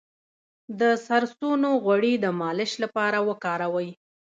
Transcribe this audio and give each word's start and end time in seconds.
د 0.79 0.81
سرسونو 1.05 1.69
غوړي 1.83 2.13
د 2.19 2.25
مالش 2.39 2.71
لپاره 2.83 3.17
وکاروئ 3.29 3.89